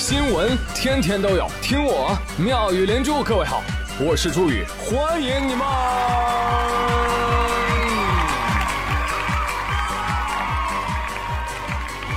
[0.00, 3.22] 新闻天天都有，听我妙语连珠。
[3.22, 3.62] 各位好，
[4.00, 5.62] 我是朱宇，欢迎你们！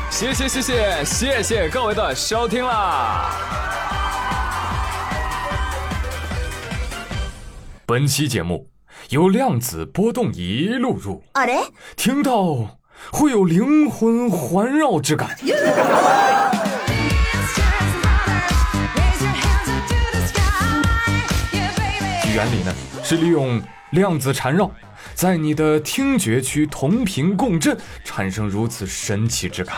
[0.10, 3.32] 谢谢谢谢谢谢各位的收听啦！
[7.86, 8.70] 本期节目
[9.10, 12.80] 由量子波动仪录入，あれ听到
[13.12, 15.38] 会有灵魂环绕之感。
[22.34, 22.74] 原理呢
[23.04, 23.62] 是利用
[23.92, 24.70] 量子缠绕，
[25.14, 29.76] 在你的听觉区同频共振，产生如此神奇之感，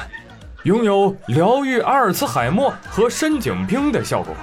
[0.64, 4.34] 拥有疗愈阿尔茨海默和深井冰的效果。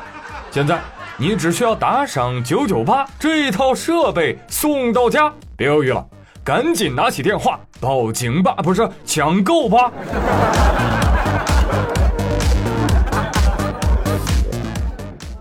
[0.51, 0.79] 现在
[1.17, 5.33] 你只需要打赏九九八，这一套设备送到家。
[5.57, 6.07] 别犹豫了，
[6.45, 9.91] 赶紧拿起电话报警吧，不是抢购吧。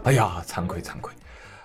[0.05, 1.11] 哎呀，惭愧惭愧。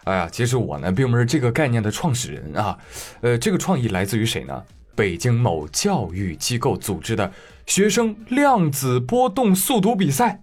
[0.07, 2.79] 哎呀，其实我呢并不是这个概念的创始人啊，
[3.23, 4.63] 呃，这个创意来自于谁呢？
[4.95, 7.31] 北京某教育机构组织的
[7.67, 10.41] 学生量子波动速读比赛。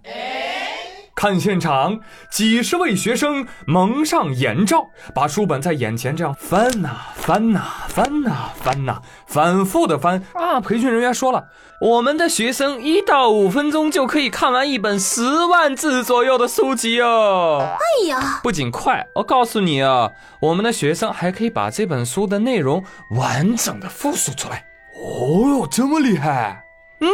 [1.14, 10.60] 看现场，几十位学生蒙上眼罩，把书本在眼前这样翻呐翻呐翻呐翻呐，反复的翻啊！
[10.60, 11.44] 培训人员说了，
[11.80, 17.64] 我们的学生一到五分钟就可以看完一本十万字左右的书籍哦。
[17.64, 24.64] 哎呀，不仅快，我告诉你啊，我们的学生还可以把这本书的内容完整的复述出来。
[24.96, 26.64] 哦哟，这么厉害！
[27.00, 27.08] 嗯，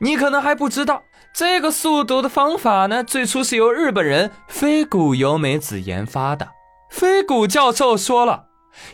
[0.00, 1.04] 你可能还不知道。
[1.32, 6.48] 这个速读的方法呢，最初是由日本人飞谷由美子研发的。
[6.90, 8.46] 飞谷教授说了，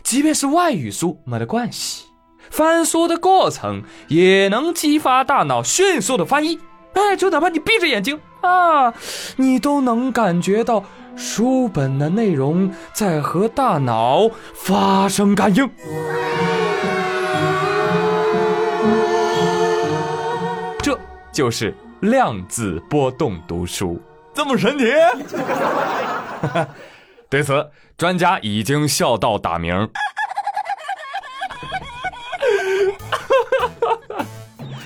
[0.03, 2.05] 即便是外语书没得关系，
[2.49, 6.59] 翻书的过程也能激发大脑迅速的翻译。
[6.93, 8.93] 哎，就哪怕你闭着眼睛啊，
[9.35, 10.83] 你都能感觉到
[11.15, 15.69] 书本的内容在和大脑发生感应。
[20.81, 20.97] 这
[21.33, 21.75] 就是。
[22.01, 23.99] 量子波动读书
[24.33, 24.85] 这么神奇？
[27.29, 29.75] 对此，专家已经笑到打鸣。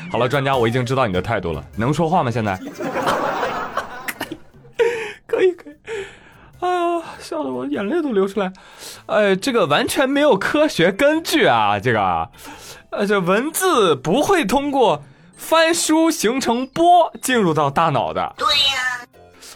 [0.09, 2.31] 好了，专家，我已经知道你的态度了，能说话吗？
[2.31, 2.57] 现在？
[5.27, 5.73] 可以可以。
[6.59, 8.51] 哎呀，笑得我眼泪都流出来。
[9.07, 11.79] 哎，这个完全没有科学根据啊！
[11.79, 12.29] 这个，
[12.91, 15.03] 呃，这文字不会通过。
[15.41, 19.07] 翻书形成波进入到大脑的，对呀。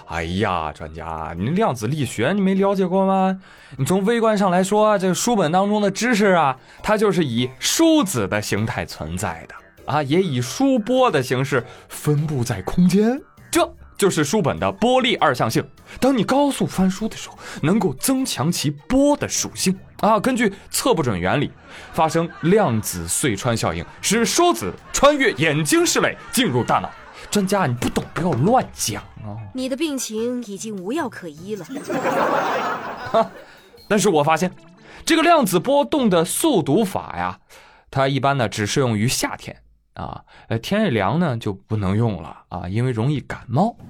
[0.08, 3.40] 哎呀，专家，你量子力学你没了解过吗？
[3.78, 13.22] 你从微观上来说，这个书本当中的知识啊，它就是以书子的形态存在的啊，也以书波的形式分布在空间。
[13.52, 15.64] 这就是书本的波粒二象性。
[16.00, 19.78] 当你高速翻书的时候，能够增强其波的属性。
[20.02, 21.52] 啊，根据测不准原理，
[21.94, 26.92] 发生量子隧穿效应，使书子穿越眼睛室内进入大脑。
[27.32, 29.36] 专家，你不懂不要乱讲啊！
[29.54, 31.66] 你的病情已经无药可医了。
[33.12, 33.32] 哈，
[33.88, 34.52] 但是我发现，
[35.06, 37.40] 这个量子波动的速读法呀，
[37.90, 39.58] 它一般呢只适用于夏天
[39.96, 43.76] 啊，呃，天一凉呢就不能用了啊，因为容易感冒。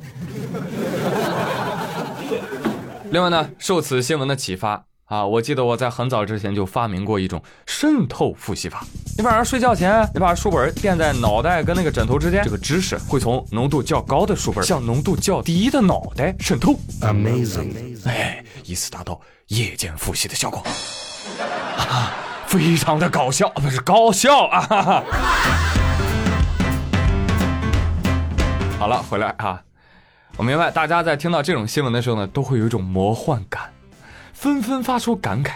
[3.11, 4.85] 另外呢，受此新闻的启发。
[5.05, 8.83] 啊，我记得我在很早之前就发明过一种渗透复习法。
[9.15, 16.73] 你晚上睡觉前，你把书本垫在脑袋跟那个枕头之间，这个知识会从浓度较高的书本向浓度较低的脑袋渗透。
[17.01, 17.99] Amazing！
[18.07, 20.63] 哎，以此达到夜间复习的效果。
[21.77, 22.11] 啊，
[22.47, 24.61] 非常的搞笑，不是高效啊！
[24.61, 25.03] 哈哈。
[28.79, 29.61] 好了，回来啊，
[30.35, 33.69] 我明白大家在听到这种新闻的时候呢，都会有一种魔幻感。
[34.35, 35.53] 纷纷发出感慨：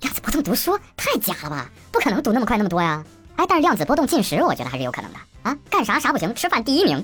[0.00, 1.68] 量子波动读书太假了吧？
[1.90, 3.02] 不可能读那么快那么多呀！
[3.36, 5.56] 哎，但是量子波动进食，我觉得还是有可能的啊！
[5.70, 7.02] 干啥啥不行，吃饭第一名。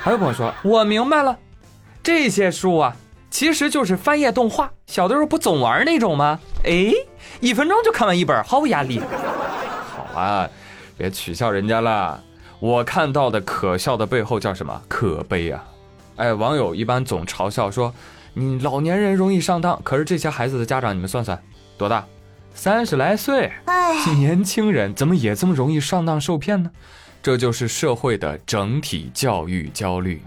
[0.00, 1.38] 还有朋友说：“我明白了，
[2.02, 2.96] 这些书啊，
[3.30, 4.72] 其实就是翻页动画。
[4.86, 6.40] 小的时候不总玩那种吗？
[6.64, 6.92] 哎，
[7.40, 9.00] 一分钟就看完一本，毫无压力。
[9.94, 10.48] 好啊，
[10.96, 12.20] 别取笑人家了。
[12.58, 14.82] 我看到的可笑的背后叫什么？
[14.88, 15.62] 可悲啊！
[16.16, 17.94] 哎，网友一般总嘲笑说。
[18.34, 21.38] 你老年人容易上当，可是这些孩子的家长，你们算算，
[21.76, 22.04] 多大？
[22.54, 23.52] 三十来岁，
[24.16, 26.70] 年轻人怎么也这么容易上当受骗呢？
[27.22, 30.22] 这就是社会的整体教育焦虑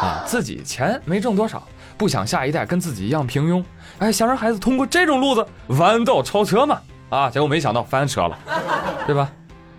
[0.00, 0.22] 啊！
[0.26, 3.64] 自己钱没挣多少，不想下一代跟自己一样平庸，
[3.98, 6.80] 哎，想让孩子通过这种路子弯道超车嘛？
[7.08, 8.38] 啊，结果没想到翻车了，
[9.06, 9.30] 对吧？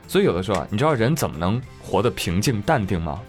[0.08, 3.20] 所以有的时候啊，你知道人怎么能活得平静淡定吗？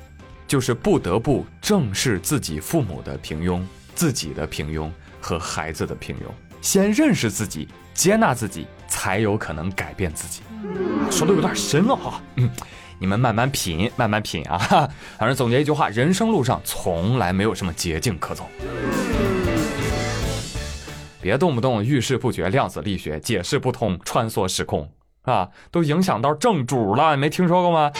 [0.48, 3.62] 就是不得不正视自己父母的平庸、
[3.94, 4.90] 自己的平庸
[5.20, 6.22] 和孩子的平庸。
[6.60, 10.42] 先认识自己，接纳自己，才有可能改变自己。
[11.10, 12.50] 说的有点深了哈，嗯，
[12.98, 14.58] 你们慢慢品，慢慢品啊。
[15.18, 18.46] 反正总结一句话：人生路上从来没有什么捷径可走。
[21.22, 24.90] 别动不动遇事不决、量子力学解释不通、穿梭时空
[25.22, 27.90] 啊，都影响到正主了，你没听说过吗？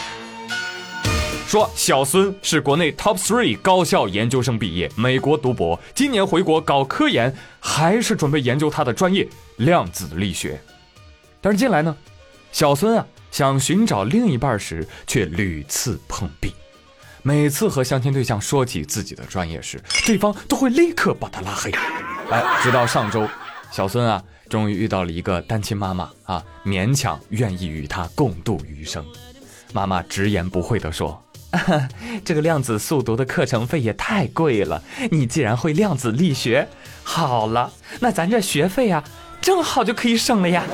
[1.51, 9.27] 说小孙是国内 top three 高校研究生毕业，美国读博，今年回国搞科研，还是准备研究他的专业
[9.57, 10.57] 量子力学。
[11.41, 11.93] 但是近来呢，
[12.53, 16.53] 小孙啊想寻找另一半时，却屡次碰壁。
[17.21, 21.69] 每次和相亲对象说起自己的专业时，对方都会立刻把他拉黑。
[22.29, 23.27] 哎，直到上周，
[23.73, 29.05] 小孙啊，终于遇到了一个单亲妈妈啊，勉强愿意与他共度余生。
[29.73, 31.21] 妈妈直言不讳地说
[32.23, 34.81] ：“这个量子速读的课程费也太贵了。
[35.11, 36.67] 你既然会量子力学，
[37.03, 39.03] 好了，那咱这学费啊，
[39.41, 40.63] 正好就可以省了呀。”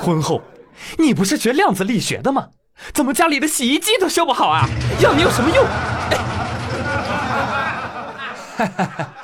[0.00, 0.40] 婚后，
[0.98, 2.48] 你不是学量子力学的吗？
[2.92, 4.68] 怎么家里的洗衣机都修不好啊？
[5.00, 5.66] 要你有什么用？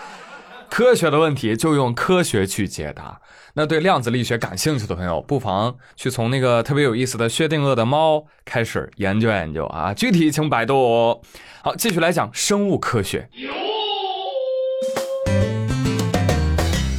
[0.73, 3.21] 科学的问题就用科学去解答。
[3.53, 9.93] 那对量子力学感兴趣的朋友，不妨去从那个特别有意思的薛定谔的猫开始研究研究啊。
[9.93, 11.23] 具体请百度。
[11.63, 13.29] 好，继续来讲生物科学。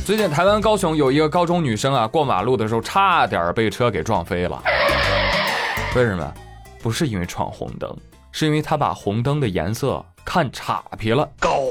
[0.06, 4.62] 最近台湾高雄有一个高中女生啊，过马路的时候差点被车给撞飞了。
[5.96, 6.32] 为什么？
[6.80, 7.92] 不是因为闯红灯，
[8.32, 11.28] 是因为她把红灯的颜色看岔劈了。
[11.40, 11.64] 高，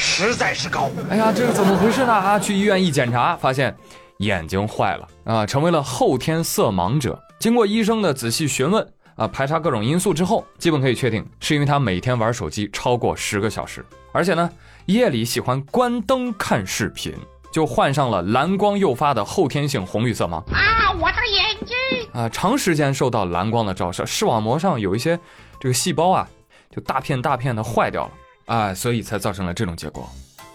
[0.00, 0.88] 实在是高。
[1.10, 2.12] 哎呀，这是怎么回事呢？
[2.12, 3.76] 啊，去医院一检查，发现
[4.18, 7.20] 眼睛坏了啊，成为了后天色盲者。
[7.40, 8.86] 经过医生的仔细询问
[9.16, 14.48] 啊，排查各种因素之后，基本可以确定是因为他每天玩手机超过十个小时，而且呢，
[14.86, 17.12] 夜里喜欢关灯看视频，
[17.52, 20.36] 就患上了蓝光诱发的后天性红绿色盲。
[20.54, 21.76] 啊，我的眼睛！
[22.12, 25.18] 啊，长时间受到蓝光的照射，视网膜上有一些
[25.58, 26.28] 这个细胞啊，
[26.70, 28.12] 就大片大片的坏掉了
[28.48, 30.10] 啊，所以才造成了这种结果。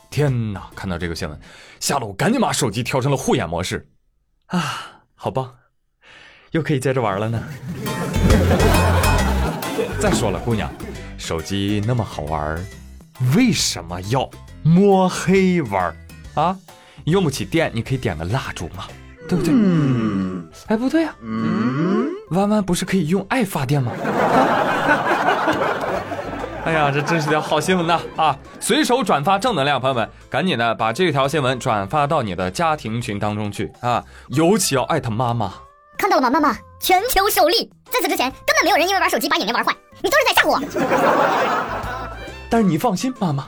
[0.09, 0.69] 天哪！
[0.75, 1.39] 看到这个新闻，
[1.79, 3.87] 吓得我赶紧把手机调成了护眼模式。
[4.47, 5.53] 啊，好棒，
[6.51, 7.43] 又可以接着玩了呢。
[9.99, 10.71] 再说了，姑娘，
[11.17, 12.63] 手机那么好玩，
[13.35, 14.29] 为什么要
[14.63, 15.95] 摸黑玩
[16.33, 16.57] 啊？
[17.05, 18.85] 用不起电，你可以点个蜡烛嘛。
[19.29, 19.53] 对不对？
[19.55, 23.93] 嗯，哎，不对呀，嗯，弯弯不是可以用爱发电吗？
[26.65, 27.99] 哎呀，这真是条好新闻呐！
[28.15, 34.01] 啊，随手转发正能量，朋友们，赶紧的把这条新闻转发到你的家庭群当中去啊！
[34.29, 35.53] 尤其要艾特妈妈，
[35.97, 36.39] 看到了吗？
[36.39, 42.17] 妈妈，全球首例，在此之前根本没有人因为玩手机把眼睛玩坏，你都是在吓唬我。
[42.49, 43.45] 但是你放心，妈妈，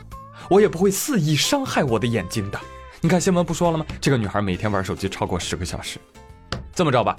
[0.50, 2.60] 我也不会肆意伤害我的眼睛的。
[3.00, 3.86] 你看新闻不说了吗？
[4.02, 6.00] 这个女孩每天玩手机超过十个小时。
[6.74, 7.16] 这么着吧，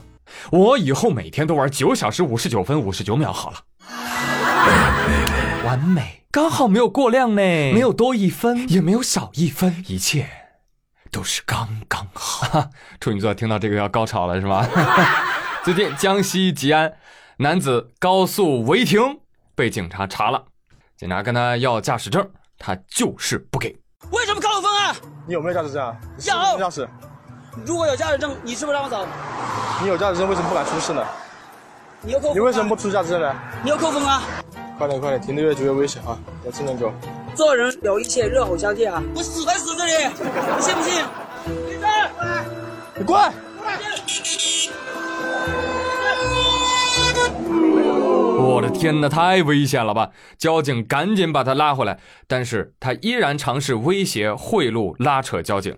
[0.50, 3.56] 我以后每天都玩九小时五十九分五十九秒好了。
[5.66, 10.28] 完美，刚好没有过量呢，没有多一分，也没有少一分，一切
[11.10, 12.70] 都是刚刚好。
[13.00, 14.64] 处女座听到这个要高潮了是吧？
[15.64, 16.92] 最近江西吉安
[17.38, 19.00] 男子高速违停
[19.56, 20.44] 被警察查了，
[20.96, 23.76] 警察跟他要驾驶证，他就是不给。
[24.12, 24.94] 为什么扣分啊？
[25.26, 25.96] 你有没有驾驶证啊？
[26.54, 26.88] 有驾驶。
[27.64, 29.04] 如果有驾驶证，你是不是让我走？
[29.82, 31.04] 你有驾驶证，为什么不敢出示呢？
[32.02, 32.34] 你要扣分。
[32.36, 33.34] 你为什么不出驾驶证呢？
[33.62, 34.22] 你要扣分啊！
[34.78, 36.18] 快点快点，停的越久越危险啊！
[36.44, 36.92] 要智能狗。
[37.34, 39.02] 做人有一切，热火相见啊！
[39.14, 39.92] 我死还死这里，
[40.56, 41.04] 你信不信？
[41.68, 41.88] 闭嘴！
[42.96, 43.32] 你过来！
[48.38, 50.10] 我的天哪，太危险了吧！
[50.38, 55.76] 交警赶紧把他拉回来，但是他依然尝试威胁、贿赂、拉扯交警。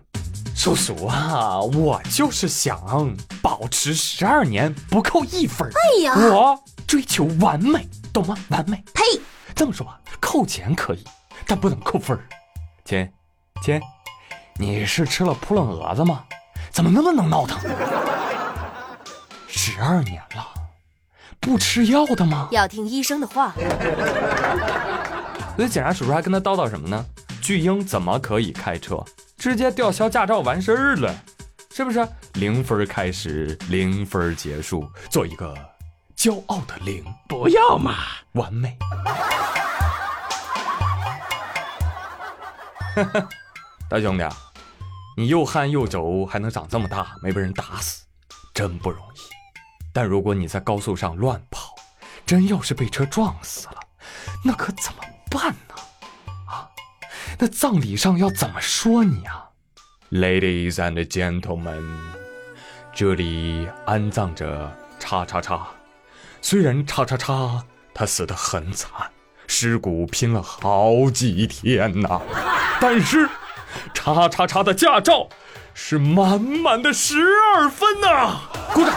[0.58, 5.70] 叔叔啊，我就是想保持十二年不扣一分。
[5.70, 8.36] 哎呀，我追求完美，懂吗？
[8.48, 8.82] 完美。
[8.92, 9.04] 呸！
[9.54, 11.04] 这么说吧，扣钱可以，
[11.46, 12.18] 但不能扣分。
[12.84, 13.08] 亲，
[13.62, 13.80] 亲，
[14.58, 16.24] 你是吃了扑棱蛾子吗？
[16.72, 17.60] 怎么那么能闹腾？
[19.46, 20.44] 十二年了。
[21.38, 22.48] 不吃药的吗？
[22.50, 23.54] 要听医生的话。
[25.54, 27.04] 所以检查叔叔还跟他叨叨什么呢？
[27.40, 29.00] 巨婴怎么可以开车？
[29.38, 31.14] 直接吊销驾照完事儿了，
[31.70, 32.06] 是不是？
[32.34, 35.54] 零分开始，零分结束，做一个
[36.16, 37.04] 骄傲的零。
[37.28, 37.94] 不要嘛，
[38.32, 38.76] 完美。
[43.88, 44.28] 大兄弟，
[45.16, 48.04] 你又憨又轴，还能长这么大，没被人打死，
[48.52, 49.20] 真不容易。
[49.92, 51.76] 但如果你在高速上乱跑，
[52.26, 53.76] 真要是被车撞死了，
[54.44, 54.98] 那可怎么
[55.30, 55.76] 办呢？
[57.40, 59.44] 那葬礼上要怎么说你啊
[60.10, 61.84] ？Ladies and gentlemen，
[62.92, 65.68] 这里安葬着叉叉叉。
[66.42, 67.62] 虽然叉叉叉
[67.94, 68.90] 他死得很惨，
[69.46, 72.20] 尸骨拼了好几天呐，
[72.80, 73.28] 但是
[73.94, 75.28] 叉叉叉的驾照
[75.74, 77.20] 是满满的十
[77.54, 78.40] 二分呐！
[78.74, 78.92] 鼓掌。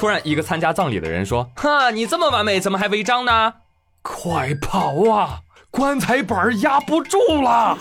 [0.00, 3.52] 突然，一个参加葬礼的人说：“哈，你这么完美，怎么还违章呢？
[4.00, 5.40] 快跑啊！
[5.70, 7.76] 棺材板压不住了。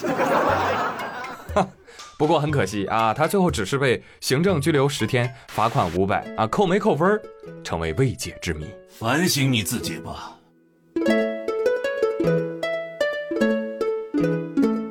[2.19, 7.17] ”不过很可惜啊，他最后只是被行政拘留十天，罚款五百啊，扣没扣分
[7.63, 8.67] 成为未解之谜。
[8.89, 10.35] 反省你自己吧。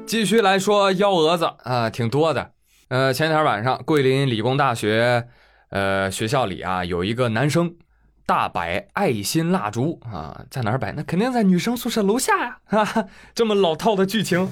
[0.06, 2.52] 继续来说幺蛾子啊，挺多的。
[2.88, 5.28] 呃，前天晚上，桂林理工大学。
[5.70, 7.74] 呃，学校里啊，有一个男生
[8.24, 10.92] 大摆爱心蜡烛啊，在哪儿摆？
[10.92, 12.58] 那肯定在女生宿舍楼下呀！
[12.64, 14.48] 哈哈，这么老套的剧情。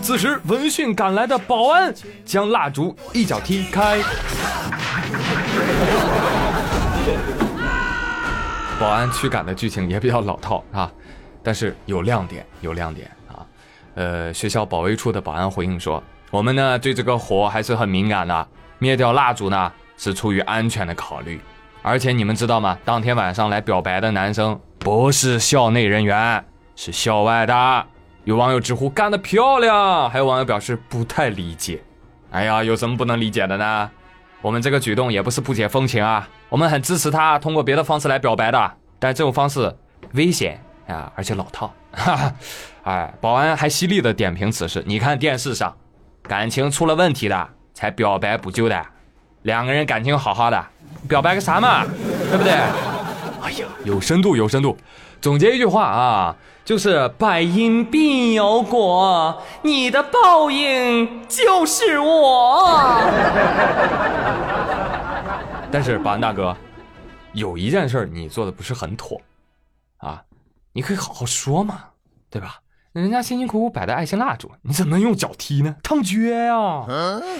[0.00, 1.92] 此时，闻讯赶来的保安
[2.24, 4.00] 将蜡烛一脚踢开。
[8.78, 10.88] 保安驱赶的剧情也比较老套啊，
[11.42, 13.44] 但是有亮点，有亮点啊。
[13.96, 16.00] 呃，学校保卫处的保安回应说。
[16.30, 21.40] 我们呢对这个火还是很敏感的，灭掉蜡烛呢是出于安全的考虑。
[21.80, 22.76] 而且你们知道吗？
[22.84, 26.44] 当天晚上来表白的男生不是校内人员，
[26.76, 27.86] 是校外的。
[28.24, 31.82] 有网友直呼干得漂亮，还有网友表示不太理解。
[32.30, 33.90] 哎呀，有什么不能理解的呢？
[34.42, 39.74] 我们这个举动也不是不解风情啊，我们很支持他通过别的方式来表白的，但这种方式
[40.12, 41.72] 危险啊，而且老套。
[41.92, 42.34] 哈哈，
[42.82, 45.74] 哎，保安还犀利的点评此事，你看电视上。
[46.28, 48.86] 感情出了问题的才表白补救的，
[49.42, 50.66] 两个人感情好好的，
[51.08, 51.84] 表白个啥嘛，
[52.30, 52.52] 对不对？
[53.40, 54.76] 哎呀，有深度有深度。
[55.20, 63.00] 总结一句话啊，就是百因必有果，你的报应就是我。
[65.72, 66.54] 但是保安大哥，
[67.32, 69.20] 有一件事你做的不是很妥
[69.96, 70.22] 啊，
[70.72, 71.80] 你可以好好说嘛，
[72.30, 72.60] 对吧？
[72.92, 75.76] 人家辛辛苦苦摆的爱心蜡烛，你怎么能用脚踢呢？
[75.82, 76.86] 烫脚呀！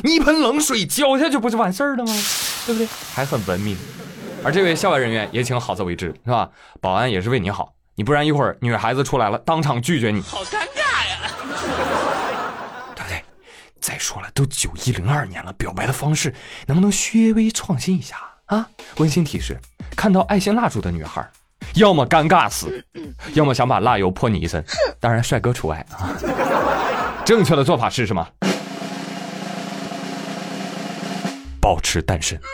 [0.05, 2.13] 你一盆冷水浇下去不就完事儿了吗？
[2.67, 2.87] 对不对？
[3.15, 3.77] 还很文明。
[4.45, 6.51] 而这位校外人员也请好自为之，是吧？
[6.81, 11.19] 保安也是为你好，你不然一会儿女孩子出来了，当场拒绝你，好尴尬呀！
[12.95, 13.25] 对不对？
[13.81, 16.33] 再说了，都九一零二年了，表白的方式
[16.67, 18.69] 能不能稍微创新一下啊？
[18.99, 19.59] 温馨提示：
[19.97, 21.27] 看到爱心蜡烛的女孩。
[21.79, 22.85] 要么尴尬死，
[23.35, 24.65] 要么想把蜡油泼你一身，
[24.99, 26.11] 当然帅哥除外啊。
[27.25, 28.27] 正确的做法是什么？
[31.61, 32.37] 保持单身。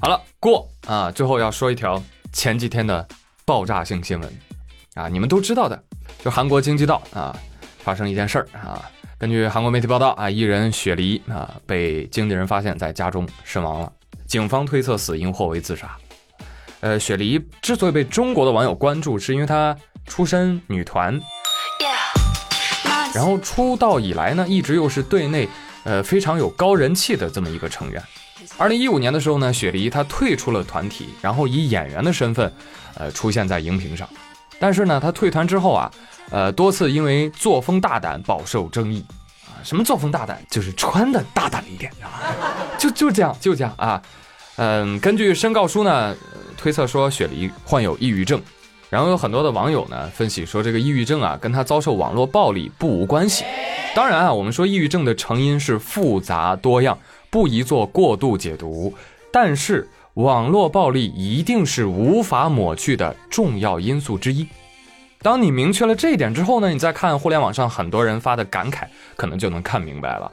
[0.00, 1.10] 好了，过啊！
[1.10, 2.00] 最后要说一条
[2.32, 3.04] 前几天的
[3.44, 4.32] 爆炸性新闻
[4.94, 5.82] 啊，你们都知道的，
[6.22, 7.36] 就韩国经济道啊
[7.78, 8.88] 发生一件事儿啊。
[9.18, 13.90] 根据韩国媒体报道啊，艺人雪梨啊被经纪人发现在家中身亡了。
[14.26, 15.96] 警方推测死因或为自杀。
[16.80, 19.74] 呃，雪梨之所以被中国的网友关注，是因为她
[20.06, 21.18] 出身女团，
[23.14, 25.48] 然后出道以来呢，一直又是队内
[25.84, 28.02] 呃非常有高人气的这么一个成员。
[28.58, 32.52] 二零一五年的时候呢，雪梨她退出了团体，然后以演员的身份
[32.94, 34.08] 呃出现在荧屏上。
[34.58, 35.90] 但是呢，她退团之后啊，
[36.30, 39.04] 呃多次因为作风大胆饱受争议。
[39.62, 42.34] 什么作风大胆，就是穿的大胆一点啊，
[42.78, 44.00] 就就这样，就这样啊。
[44.56, 46.16] 嗯，根据申告书呢，
[46.56, 48.40] 推测说雪梨患有抑郁症，
[48.88, 53.44] 然后有很多的网友呢分析说，这个抑郁症啊跟他遭受网络暴力不无关系。
[53.94, 56.98] 当然啊，我们说抑郁症的成因是复杂多样，
[57.30, 58.94] 不宜做过度解读。
[59.30, 64.46] 但是网络暴力一定是无法抹去的重要因素之一。
[65.22, 70.30] 当你明确了这一点之后呢，你再看互联网上很多人发的感慨，可能就能看明白了。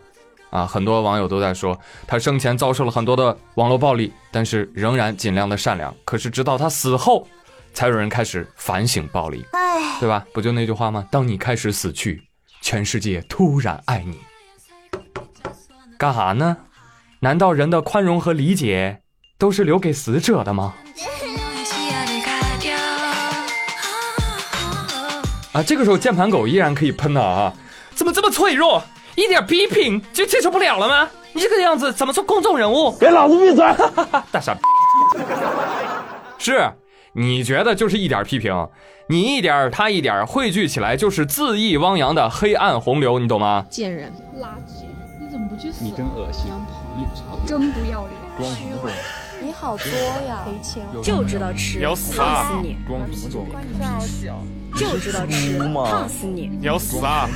[0.52, 1.76] 啊，很多网友都在说，
[2.06, 5.92] 他生前遭受了很多的网络暴力，但是仍然尽量的善良。
[6.06, 7.28] 可是直到他死后，
[7.74, 9.44] 才有人开始反省暴力，
[10.00, 10.24] 对吧？
[10.32, 11.08] 不就那句话吗？
[11.10, 12.22] 当你开始死去，
[12.62, 14.20] 全世界突然爱你，
[15.98, 16.56] 干哈呢？
[17.22, 19.02] 难道人的宽容和理解
[19.40, 20.76] 都是留给死者的吗？
[25.54, 27.54] 啊，这个时候键盘狗依然可以喷的啊！
[27.94, 28.84] 怎么这么脆弱？
[29.16, 31.08] 一点批评就接受不了了吗？
[31.32, 32.92] 你这个样子怎么做公众人物？
[32.98, 33.64] 给老子闭嘴！
[34.32, 34.62] 大傻逼！
[36.40, 36.72] 是
[37.14, 38.68] 你觉得就是一点批评，
[39.08, 43.64] 你一点他一点，汇聚起来就是恣意汪洋的黑暗洪流，你懂吗？
[43.70, 44.86] 贱人，垃圾，
[45.22, 45.84] 你怎么不去死？
[45.84, 46.52] 你真恶心，
[47.46, 48.92] 真不要脸，装什么装？
[49.40, 49.88] 你好作
[50.28, 52.14] 呀，赔钱就知道吃，要死
[52.64, 53.46] 你，装什么装？
[54.76, 56.48] 就知道吃，胖死你！
[56.48, 57.30] 你要死啊！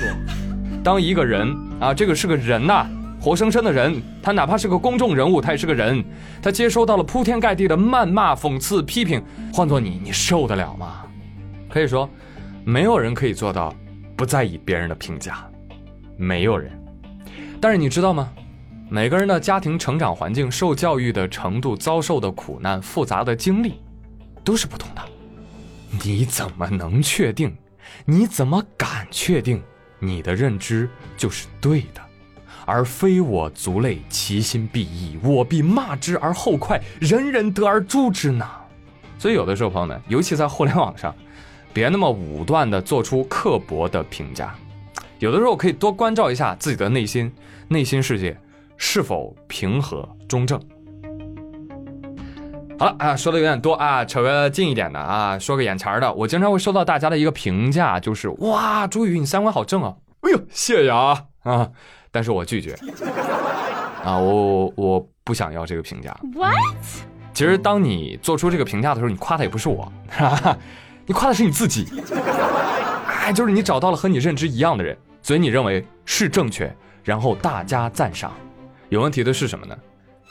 [0.83, 2.85] 当一个人啊，这个是个人呐。
[3.19, 6.05] 活生生的人，他哪怕是个公众人物，他也是个人。
[6.41, 11.03] 他接收到了铺天盖地的谩骂、讽刺、批评，换做你，你受得了吗？
[11.67, 12.07] 可以说，
[12.63, 13.73] 没有人可以做到
[14.15, 15.45] 不在意别人的评价，
[16.15, 16.71] 没有人。
[17.59, 18.29] 但是你知道吗？
[18.89, 23.81] 每个人的家庭成长环境、受教育的程度、遭受的苦难、复杂的经历，
[24.43, 25.01] 都是不同的。
[26.03, 27.55] 你怎么能确定？
[28.05, 29.63] 你怎么敢确定
[29.99, 32.01] 你的认知就是对的？
[32.65, 38.45] 而非我族类，其心必异，我必骂之而后快，人人得而诛之呢。
[39.17, 41.15] 所以有的时候，朋友们，尤其在互联网上，
[41.73, 44.53] 别那么武断的做出刻薄的评价。
[45.19, 47.33] 有的时候可以多关照一下自己的内心，
[47.69, 48.37] 内心世界
[48.75, 50.61] 是否平和中正。
[52.79, 56.13] 好了啊，说的有点多啊，扯个近一点的啊，说个眼前的。
[56.13, 59.95] 我经常会收到大家的一个评价，就是哇，朱宇你三观好正啊！
[60.21, 61.69] 哎呦，谢谢啊啊！
[62.11, 62.77] 但是我拒绝
[64.03, 66.15] 啊，我我不想要这个评价。
[66.35, 66.55] What？
[67.33, 69.91] 其实当你做出这个评价的时候，你夸的也不是我，
[71.07, 71.87] 你夸的是你自己。
[73.07, 76.71] 哎，就是你找到了和你认知一样的人，所以你认为是正确，
[77.03, 78.31] 然后大家赞赏。
[78.89, 79.75] 有问题的是什么呢？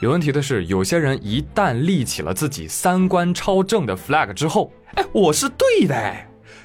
[0.01, 6.15] 有问题的是，有些人一旦立起了自己三观超正的 flag 之后，哎，我是对的。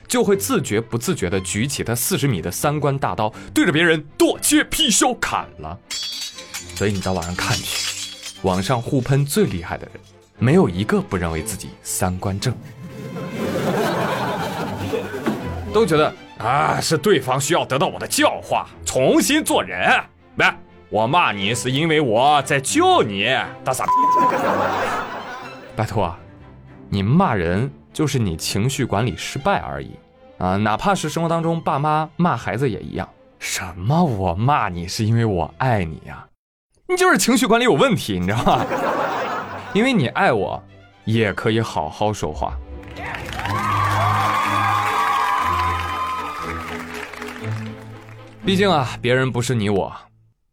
[0.06, 5.80] 就会自觉不自觉地举起他四十米的三观大刀，对着别人剁切劈削砍了。
[6.76, 10.04] 所以你到网上看去，网上互喷最厉害的人，
[10.38, 12.54] 没有一个不认为自己三观正，
[15.74, 19.90] 都觉得啊是对方需要得到我的教化，重新做人。
[20.92, 23.26] 我骂你是因为我在救你，
[23.64, 23.92] 大傻逼。
[25.76, 26.14] 拜托，
[26.90, 27.72] 你骂人。
[27.94, 29.92] 就是你情绪管理失败而已，
[30.38, 33.06] 啊，哪怕是生活当中爸妈骂孩子也一样。
[33.38, 34.02] 什么？
[34.02, 36.26] 我骂你是因为我爱你呀？
[36.88, 38.66] 你就是情绪管理有问题，你知道吗？
[39.76, 40.64] 因为你爱我，
[41.04, 42.54] 也可以好好说话。
[48.46, 49.94] 毕竟啊，别人不是你我。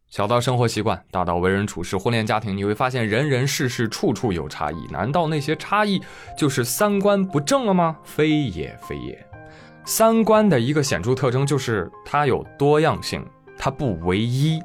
[0.09, 4.87] 小到生活习惯，大到为人处事、婚恋家庭，你会发现人人事事处处有差异。
[4.89, 6.01] 难道那些差异
[6.35, 7.95] 就是三观不正了吗？
[8.03, 9.23] 非也非也。
[9.85, 13.23] 三观的一个显著特征就是它有多样性，
[13.55, 14.59] 它不唯一。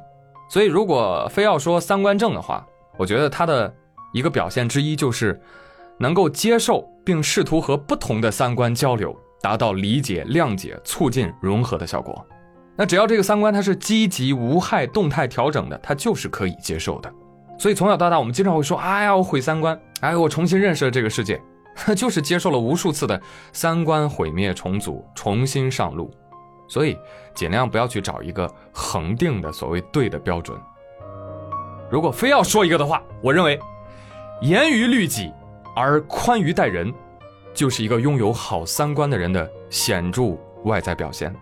[0.49, 3.73] 所以，如果非要说三观正的话，我觉得它的
[4.15, 5.39] 一个表现之一就是
[5.99, 12.27] 能够接受并试图和不同的三观交流，达到理解、谅解、促进融合的效果。
[12.77, 17.13] 那只要这个三观它是积极无害、动态调整的，它就是可以接受的。
[17.59, 21.41] 所以从小到大，我们经常会说：“哎呀，我毁三观，哎，我重新认识了这个世界。
[21.97, 23.21] ”就是接受了无数次的
[23.53, 26.11] 三观毁灭、重组、重新上路。
[26.67, 26.99] 所以
[27.35, 30.59] 尽量不要去找一个恒定的所谓对的标准。
[31.91, 33.59] 如果非要说一个的话，我认为，
[34.41, 35.33] 严于律己
[35.77, 36.93] 而宽于待人，
[37.53, 41.33] 就是一个拥有好三观的人的显著外在表现。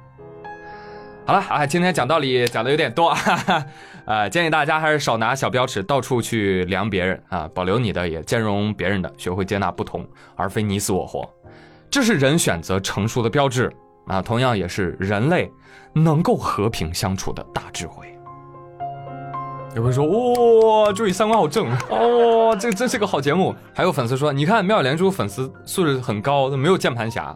[1.24, 3.66] 好了啊，今天讲道理讲的有点多，哈哈，
[4.06, 10.04] 呃，建议大家还是少拿小标尺到处去量别人啊，保留你的，也兼容别人的，学会接纳不同，
[10.34, 11.28] 而非你死我活，
[11.88, 13.72] 这是人选择成熟的标志
[14.08, 15.48] 啊，同样也是人类
[15.92, 18.04] 能够和平相处的大智慧。
[19.76, 23.54] 有人说哇，注意三观好正哦，这真是个好节目。
[23.72, 27.34] 还有粉丝说，你看妙莲珠粉丝素质很高，没有键盘侠，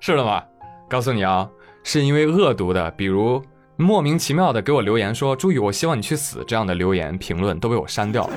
[0.00, 0.42] 是的吗？
[0.88, 1.46] 告诉你啊。
[1.84, 3.40] 是因为恶毒的，比如
[3.76, 8.32] 莫名其妙的给我留言说“朱宇，我希望你去死”这样的留言评论都被我删掉了，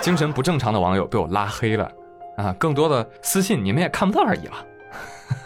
[0.00, 1.90] 精神不正常的网友被我拉黑了，
[2.36, 4.66] 啊，更多的私信你们也看不到而已了。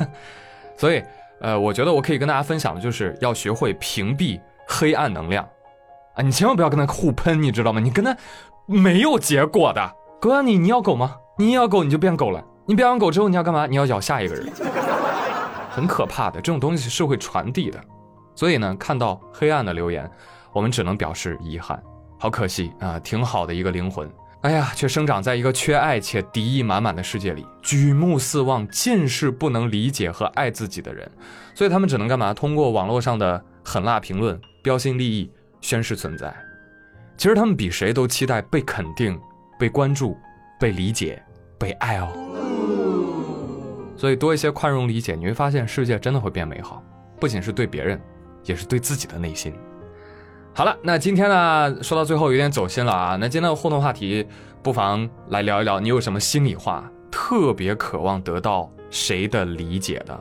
[0.77, 1.03] 所以，
[1.41, 5.49] 呃，我觉得我可以跟大家分享的就是要学会屏蔽黑暗能量，
[6.17, 7.81] 啊，你千万不要跟他互喷，你知道吗？
[7.81, 8.17] 你跟他
[8.67, 9.93] 没有结果的。
[10.21, 11.15] 哥，你你要狗吗？
[11.39, 13.67] 你要狗你就变狗了，你变完狗之后你要干嘛？
[13.67, 14.51] 你要咬下一个人。
[15.77, 17.79] 很可怕的，这种东西是会传递的，
[18.35, 20.11] 所以呢，看到黑暗的留言，
[20.55, 21.79] 我们只能表示遗憾，
[22.19, 24.11] 好可惜啊，挺好的一个灵魂，
[24.41, 31.07] 哎呀，却生长在一个缺爱且敌意满满的世界里，举目四望尽是不能理解和爱自己的人，
[31.55, 32.33] 所以他们只能干嘛？
[32.33, 36.35] 通过网络上的狠辣评论、标新立异宣示存在。
[37.19, 39.21] 其实他们比谁都期待被肯定、
[39.59, 40.17] 被关注、
[40.59, 41.23] 被理解、
[41.59, 42.46] 被爱哦。
[43.97, 46.83] 所以多一些宽容理解，你会发现世界真的会变美好，
[47.19, 48.01] 不仅是对别人，
[48.45, 49.55] 也是对自己的内心。
[50.55, 53.17] 好了，那今天呢，说到最后有点走心了啊。
[53.21, 54.27] 那今天的互动话题，
[54.63, 60.19] 不妨来聊一聊，你有什么心里话，特别渴望得到谁的理解的，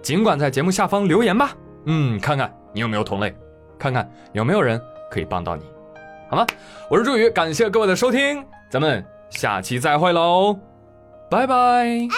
[0.00, 1.56] 尽管在节目下方留言吧。
[1.86, 3.34] 嗯，看看你有没有同类，
[3.78, 4.80] 看看有没有人
[5.10, 5.64] 可以帮到你，
[6.30, 6.46] 好吗？
[6.88, 10.56] 我是朱宇，感谢各位的收听，咱们下期再会喽，
[11.28, 12.08] 拜拜。